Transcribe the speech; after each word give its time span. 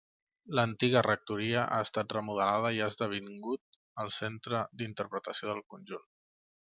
L'antiga 0.59 1.03
rectoria 1.07 1.65
ha 1.75 1.77
estat 1.89 2.15
remodelada 2.17 2.71
i 2.77 2.81
ha 2.85 2.89
esdevingut 2.93 3.79
el 4.05 4.11
centre 4.19 4.63
d'interpretació 4.81 5.53
del 5.55 5.63
conjunt. 5.75 6.09